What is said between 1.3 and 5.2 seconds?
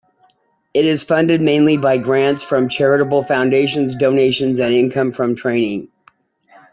mainly by grants from charitable foundations, donations and income